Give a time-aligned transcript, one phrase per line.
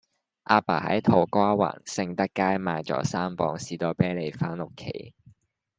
[0.45, 5.13] 亞爸喺土瓜灣盛德街買左三磅士多啤梨返屋企